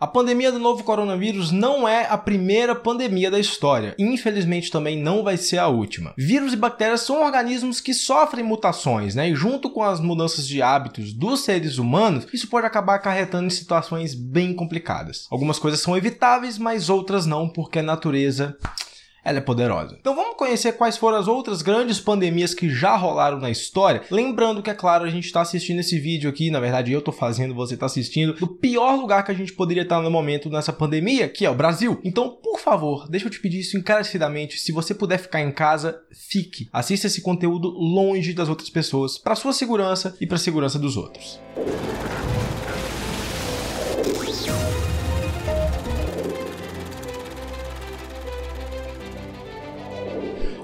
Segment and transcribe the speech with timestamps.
[0.00, 3.94] A pandemia do novo coronavírus não é a primeira pandemia da história.
[3.98, 6.14] Infelizmente também não vai ser a última.
[6.16, 9.28] Vírus e bactérias são organismos que sofrem mutações, né?
[9.28, 13.50] E junto com as mudanças de hábitos dos seres humanos, isso pode acabar acarretando em
[13.50, 15.26] situações bem complicadas.
[15.30, 18.56] Algumas coisas são evitáveis, mas outras não, porque a natureza
[19.24, 19.96] ela é poderosa.
[20.00, 24.02] Então vamos conhecer quais foram as outras grandes pandemias que já rolaram na história.
[24.10, 27.12] Lembrando que, é claro, a gente está assistindo esse vídeo aqui, na verdade eu estou
[27.12, 30.72] fazendo, você está assistindo, do pior lugar que a gente poderia estar no momento nessa
[30.72, 32.00] pandemia, que é o Brasil.
[32.04, 34.58] Então, por favor, deixa eu te pedir isso encarecidamente.
[34.58, 36.68] Se você puder ficar em casa, fique.
[36.72, 40.96] Assista esse conteúdo longe das outras pessoas, para sua segurança e para a segurança dos
[40.96, 41.40] outros.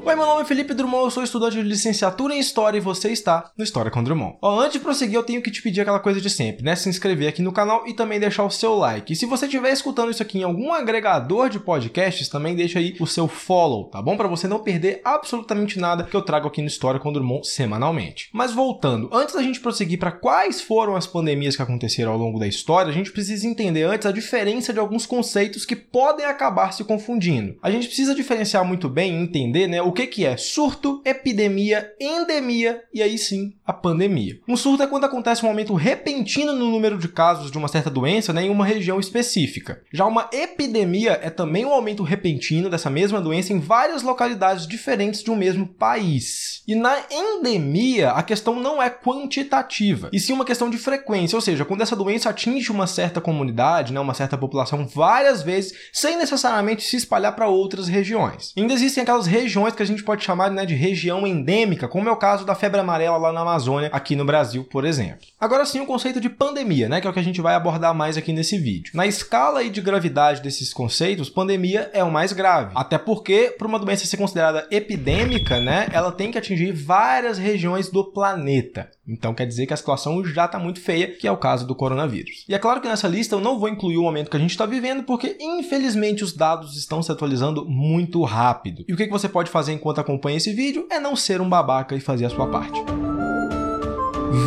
[0.06, 3.10] Oi, meu nome é Felipe Drummond, eu sou estudante de licenciatura em História e você
[3.10, 4.37] está no História com Drummond.
[4.41, 6.77] Ó, antes de prosseguir, eu tenho que te pedir aquela coisa de sempre, né?
[6.77, 9.12] Se inscrever aqui no canal e também deixar o seu like.
[9.12, 12.95] E se você estiver escutando isso aqui em algum agregador de podcasts, também deixa aí
[13.01, 14.16] o seu follow, tá bom?
[14.16, 18.30] Para você não perder absolutamente nada que eu trago aqui no História com Drummond semanalmente.
[18.32, 22.38] Mas voltando, antes da gente prosseguir para quais foram as pandemias que aconteceram ao longo
[22.38, 26.70] da história, a gente precisa entender antes a diferença de alguns conceitos que podem acabar
[26.70, 27.57] se confundindo.
[27.60, 31.91] A gente precisa diferenciar muito bem e entender, né, o que, que é surto, epidemia,
[31.99, 34.38] endemia e aí sim a pandemia.
[34.47, 37.91] Um surto é quando acontece um aumento repentino no número de casos de uma certa
[37.91, 39.83] doença né, em uma região específica.
[39.93, 45.23] Já uma epidemia é também um aumento repentino dessa mesma doença em várias localidades diferentes
[45.23, 46.63] de um mesmo país.
[46.69, 51.41] E na endemia, a questão não é quantitativa, e sim uma questão de frequência, ou
[51.41, 56.16] seja, quando essa doença atinge uma certa comunidade, né, uma certa população várias vezes, sem
[56.16, 58.53] necessariamente se espalhar para outras regiões.
[58.57, 62.12] Ainda existem aquelas regiões que a gente pode chamar né, de região endêmica, como é
[62.12, 65.26] o caso da febre amarela lá na Amazônia, aqui no Brasil, por exemplo.
[65.41, 67.94] Agora sim, o conceito de pandemia, né, que é o que a gente vai abordar
[67.94, 68.92] mais aqui nesse vídeo.
[68.94, 73.78] Na escala de gravidade desses conceitos, pandemia é o mais grave, até porque para uma
[73.78, 78.91] doença ser considerada epidêmica, né, ela tem que atingir várias regiões do planeta.
[79.08, 81.75] Então quer dizer que a situação já está muito feia, que é o caso do
[81.75, 82.44] coronavírus.
[82.48, 84.50] E é claro que nessa lista eu não vou incluir o momento que a gente
[84.50, 88.84] está vivendo, porque infelizmente os dados estão se atualizando muito rápido.
[88.88, 91.94] E o que você pode fazer enquanto acompanha esse vídeo é não ser um babaca
[91.94, 92.82] e fazer a sua parte.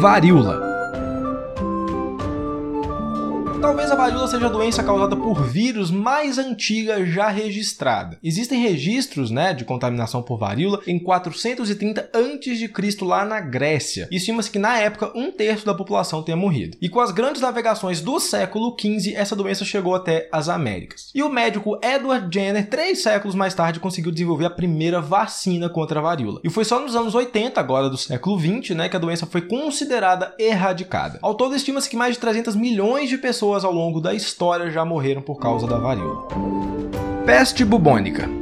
[0.02, 0.69] Varíola
[3.62, 8.18] Talvez a varíola seja a doença causada por vírus mais antiga já registrada.
[8.24, 12.98] Existem registros né, de contaminação por varíola em 430 a.C.
[13.02, 14.08] lá na Grécia.
[14.10, 16.78] Estima-se que na época um terço da população tenha morrido.
[16.82, 21.12] E com as grandes navegações do século XV, essa doença chegou até as Américas.
[21.14, 26.00] E o médico Edward Jenner, três séculos mais tarde, conseguiu desenvolver a primeira vacina contra
[26.00, 26.40] a varíola.
[26.46, 29.42] E foi só nos anos 80, agora do século XX, né, que a doença foi
[29.42, 31.20] considerada erradicada.
[31.22, 34.70] Ao todo, estima-se que mais de 300 milhões de pessoas pessoas ao longo da história
[34.70, 36.28] já morreram por causa da varíola.
[37.26, 38.39] Peste bubônica.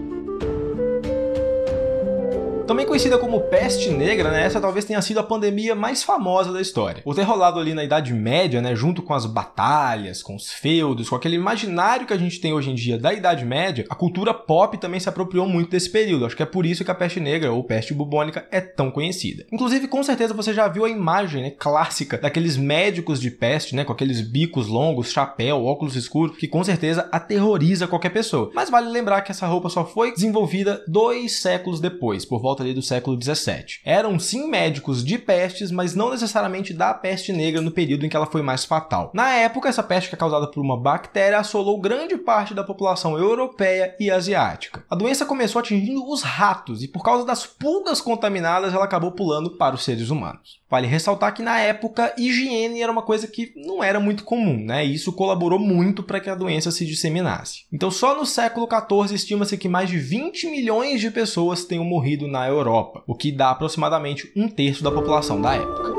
[2.68, 6.60] Também conhecida como peste negra, né, essa talvez tenha sido a pandemia mais famosa da
[6.60, 7.02] história.
[7.02, 11.08] Por ter rolado ali na Idade Média, né, junto com as batalhas, com os feudos,
[11.08, 14.34] com aquele imaginário que a gente tem hoje em dia da Idade Média, a cultura
[14.34, 16.26] pop também se apropriou muito desse período.
[16.26, 19.46] Acho que é por isso que a peste negra ou peste bubônica é tão conhecida.
[19.50, 23.86] Inclusive, com certeza você já viu a imagem né, clássica daqueles médicos de peste, né,
[23.86, 28.52] com aqueles bicos longos, chapéu, óculos escuros, que com certeza aterroriza qualquer pessoa.
[28.54, 32.64] Mas vale lembrar que essa roupa só foi desenvolvida dois séculos depois, por volta volta
[32.64, 33.82] ali do século 17.
[33.86, 38.16] Eram sim médicos de pestes, mas não necessariamente da peste negra no período em que
[38.16, 39.12] ela foi mais fatal.
[39.14, 43.18] Na época, essa peste que é causada por uma bactéria assolou grande parte da população
[43.18, 44.84] europeia e asiática.
[44.90, 49.52] A doença começou atingindo os ratos e por causa das pulgas contaminadas, ela acabou pulando
[49.52, 50.58] para os seres humanos.
[50.70, 54.86] Vale ressaltar que na época higiene era uma coisa que não era muito comum, né?
[54.86, 57.66] E isso colaborou muito para que a doença se disseminasse.
[57.72, 62.28] Então, só no século XIV estima-se que mais de 20 milhões de pessoas tenham morrido
[62.28, 65.92] na Europa, o que dá aproximadamente um terço da população da época.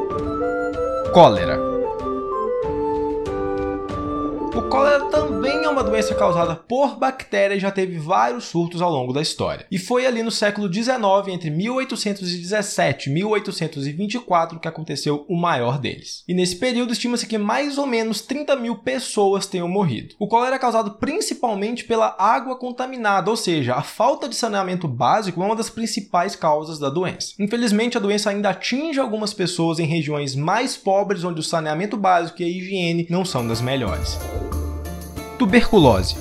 [1.12, 1.68] Cólera
[4.58, 9.12] o cólera também é uma doença causada por bactérias já teve vários surtos ao longo
[9.12, 9.66] da história.
[9.70, 16.22] E foi ali no século XIX, entre 1817 e 1824, que aconteceu o maior deles.
[16.28, 20.14] E nesse período estima-se que mais ou menos 30 mil pessoas tenham morrido.
[20.18, 25.42] O cólera é causado principalmente pela água contaminada, ou seja, a falta de saneamento básico
[25.42, 27.34] é uma das principais causas da doença.
[27.38, 32.42] Infelizmente, a doença ainda atinge algumas pessoas em regiões mais pobres, onde o saneamento básico
[32.42, 34.18] e a higiene não são das melhores.
[35.38, 36.16] Tuberculose.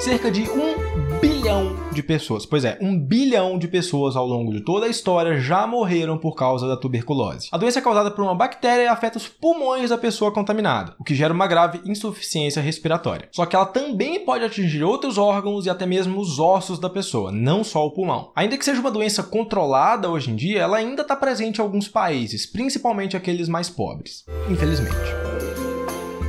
[0.00, 2.44] Cerca de um bilhão de pessoas.
[2.44, 6.34] Pois é, um bilhão de pessoas ao longo de toda a história já morreram por
[6.34, 7.48] causa da tuberculose.
[7.52, 11.04] A doença é causada por uma bactéria e afeta os pulmões da pessoa contaminada, o
[11.04, 13.28] que gera uma grave insuficiência respiratória.
[13.30, 17.30] Só que ela também pode atingir outros órgãos e até mesmo os ossos da pessoa,
[17.30, 18.32] não só o pulmão.
[18.34, 21.86] Ainda que seja uma doença controlada hoje em dia, ela ainda está presente em alguns
[21.86, 24.24] países, principalmente aqueles mais pobres.
[24.50, 25.31] Infelizmente.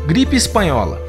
[0.05, 0.99] Gripe espanhola.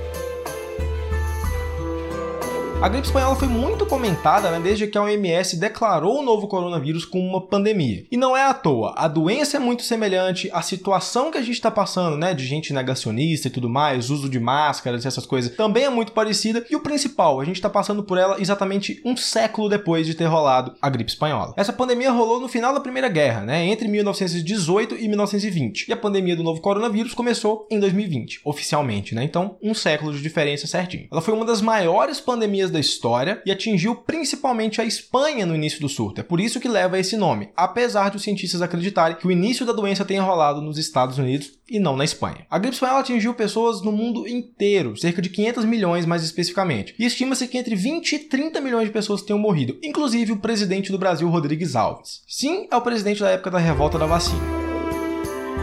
[2.85, 7.07] A gripe espanhola foi muito comentada né, desde que a OMS declarou o novo coronavírus
[7.07, 8.05] como uma pandemia.
[8.13, 11.55] E não é à toa, a doença é muito semelhante, à situação que a gente
[11.55, 15.57] está passando, né, de gente negacionista e tudo mais, uso de máscaras e essas coisas,
[15.57, 16.63] também é muito parecida.
[16.71, 20.27] E o principal, a gente está passando por ela exatamente um século depois de ter
[20.27, 21.55] rolado a gripe espanhola.
[21.57, 25.89] Essa pandemia rolou no final da Primeira Guerra, né, entre 1918 e 1920.
[25.89, 29.25] E a pandemia do novo coronavírus começou em 2020, oficialmente, né?
[29.25, 31.09] Então, um século de diferença certinho.
[31.11, 35.81] Ela foi uma das maiores pandemias da história e atingiu principalmente a Espanha no início
[35.81, 36.21] do surto.
[36.21, 39.65] É por isso que leva esse nome, apesar de os cientistas acreditarem que o início
[39.65, 42.47] da doença tenha rolado nos Estados Unidos e não na Espanha.
[42.51, 47.07] A gripe espanhola atingiu pessoas no mundo inteiro, cerca de 500 milhões mais especificamente, e
[47.07, 50.99] estima-se que entre 20 e 30 milhões de pessoas tenham morrido, inclusive o presidente do
[50.99, 52.23] Brasil, Rodrigues Alves.
[52.29, 54.43] Sim, é o presidente da época da revolta da vacina.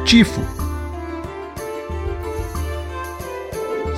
[0.05, 0.70] Tifo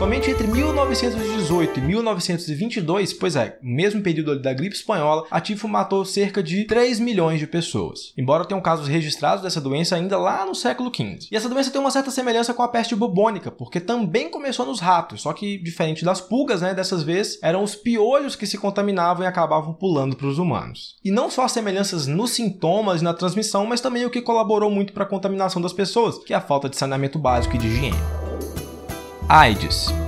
[0.03, 6.03] Somente entre 1918 e 1922, pois é, mesmo período da gripe espanhola, a tifo matou
[6.03, 10.53] cerca de 3 milhões de pessoas, embora tenham casos registrados dessa doença ainda lá no
[10.53, 11.29] século XV.
[11.31, 14.81] E essa doença tem uma certa semelhança com a peste bubônica, porque também começou nos
[14.81, 19.23] ratos, só que diferente das pulgas, né, dessas vezes eram os piolhos que se contaminavam
[19.23, 20.97] e acabavam pulando para os humanos.
[21.01, 24.69] E não só as semelhanças nos sintomas e na transmissão, mas também o que colaborou
[24.69, 27.67] muito para a contaminação das pessoas, que é a falta de saneamento básico e de
[27.67, 28.22] higiene.
[29.29, 30.02] AIDS.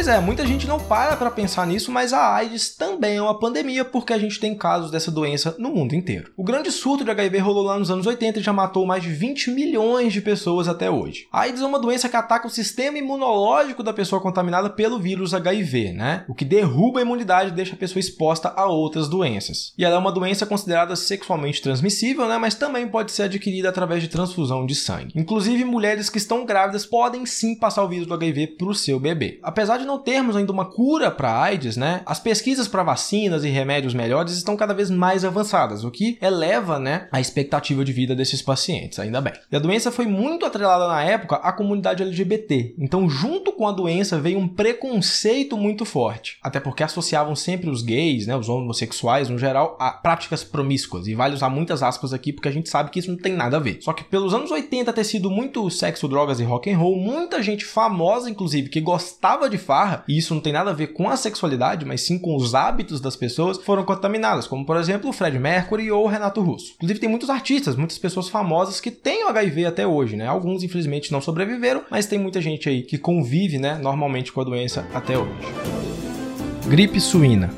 [0.00, 3.38] Pois é, muita gente não para para pensar nisso, mas a AIDS também é uma
[3.38, 6.32] pandemia porque a gente tem casos dessa doença no mundo inteiro.
[6.38, 9.10] O grande surto de HIV rolou lá nos anos 80 e já matou mais de
[9.10, 11.28] 20 milhões de pessoas até hoje.
[11.30, 15.34] A AIDS é uma doença que ataca o sistema imunológico da pessoa contaminada pelo vírus
[15.34, 16.24] HIV, né?
[16.26, 19.74] O que derruba a imunidade e deixa a pessoa exposta a outras doenças.
[19.76, 22.38] E ela é uma doença considerada sexualmente transmissível, né?
[22.38, 25.12] Mas também pode ser adquirida através de transfusão de sangue.
[25.14, 28.98] Inclusive, mulheres que estão grávidas podem sim passar o vírus do HIV para o seu
[28.98, 29.38] bebê.
[29.42, 33.48] Apesar de não termos ainda uma cura para AIDS, né, as pesquisas para vacinas e
[33.48, 38.14] remédios melhores estão cada vez mais avançadas, o que eleva, né, a expectativa de vida
[38.14, 39.32] desses pacientes, ainda bem.
[39.50, 42.76] E a doença foi muito atrelada na época à comunidade LGBT.
[42.78, 47.82] Então, junto com a doença veio um preconceito muito forte, até porque associavam sempre os
[47.82, 51.08] gays, né, os homossexuais no geral, a práticas promíscuas.
[51.08, 53.56] E vale usar muitas aspas aqui porque a gente sabe que isso não tem nada
[53.56, 53.78] a ver.
[53.80, 57.42] Só que pelos anos 80 ter sido muito sexo, drogas e rock and roll, muita
[57.42, 61.08] gente famosa inclusive que gostava de farra, e isso não tem nada a ver com
[61.08, 65.12] a sexualidade, mas sim com os hábitos das pessoas, foram contaminadas, como por exemplo o
[65.12, 66.74] Fred Mercury ou o Renato Russo.
[66.74, 70.26] Inclusive tem muitos artistas, muitas pessoas famosas que têm HIV até hoje, né?
[70.26, 74.44] Alguns infelizmente não sobreviveram, mas tem muita gente aí que convive, né, normalmente com a
[74.44, 75.32] doença até hoje.
[76.66, 77.50] Gripe suína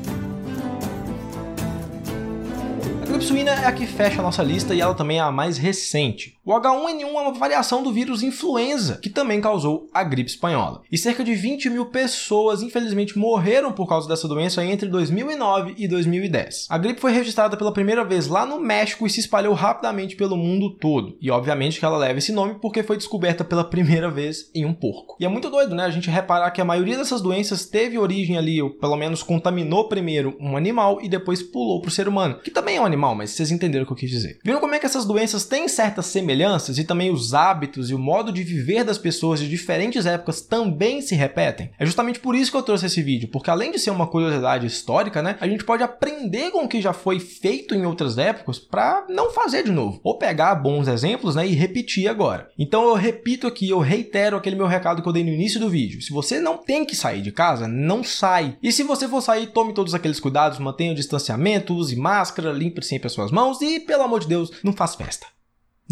[3.23, 5.57] gripe suína é a que fecha a nossa lista e ela também é a mais
[5.57, 6.37] recente.
[6.45, 10.81] O H1N1 é uma variação do vírus influenza, que também causou a gripe espanhola.
[10.91, 15.87] E cerca de 20 mil pessoas, infelizmente, morreram por causa dessa doença entre 2009 e
[15.87, 16.67] 2010.
[16.69, 20.35] A gripe foi registrada pela primeira vez lá no México e se espalhou rapidamente pelo
[20.35, 21.17] mundo todo.
[21.21, 24.73] E obviamente que ela leva esse nome porque foi descoberta pela primeira vez em um
[24.73, 25.15] porco.
[25.21, 25.85] E é muito doido, né?
[25.85, 29.87] A gente reparar que a maioria dessas doenças teve origem ali, ou pelo menos contaminou
[29.87, 33.15] primeiro um animal e depois pulou para o ser humano, que também é um animal
[33.15, 34.39] mas vocês entenderam o que eu quis dizer.
[34.43, 37.99] Viram como é que essas doenças têm certas semelhanças e também os hábitos e o
[37.99, 41.69] modo de viver das pessoas de diferentes épocas também se repetem?
[41.77, 44.65] É justamente por isso que eu trouxe esse vídeo, porque além de ser uma curiosidade
[44.65, 48.57] histórica, né, a gente pode aprender com o que já foi feito em outras épocas
[48.57, 52.49] para não fazer de novo, ou pegar bons exemplos, né, e repetir agora.
[52.57, 55.69] Então eu repito aqui, eu reitero aquele meu recado que eu dei no início do
[55.69, 56.01] vídeo.
[56.01, 58.57] Se você não tem que sair de casa, não sai.
[58.61, 62.83] E se você for sair, tome todos aqueles cuidados, mantenha o distanciamento, use máscara, limpe
[62.83, 65.27] sempre as suas mãos e, pelo amor de Deus, não faz festa.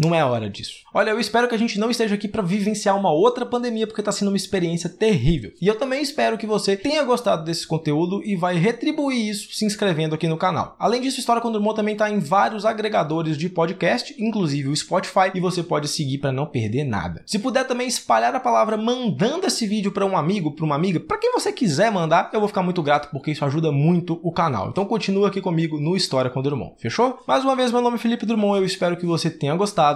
[0.02, 0.82] Não é hora disso.
[0.92, 4.00] Olha, eu espero que a gente não esteja aqui para vivenciar uma outra pandemia, porque
[4.00, 5.52] está sendo uma experiência terrível.
[5.60, 9.64] E eu também espero que você tenha gostado desse conteúdo e vai retribuir isso se
[9.64, 10.74] inscrevendo aqui no canal.
[10.78, 15.30] Além disso, História com Drummond também está em vários agregadores de podcast, inclusive o Spotify,
[15.34, 17.22] e você pode seguir para não perder nada.
[17.26, 20.98] Se puder também espalhar a palavra mandando esse vídeo para um amigo, para uma amiga,
[20.98, 24.32] para quem você quiser mandar, eu vou ficar muito grato porque isso ajuda muito o
[24.32, 24.68] canal.
[24.68, 27.20] Então continua aqui comigo no História com Drummond, fechou?
[27.26, 29.91] Mais uma vez, meu nome é Felipe Drummond, eu espero que você tenha gostado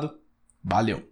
[0.64, 1.08] Valeu!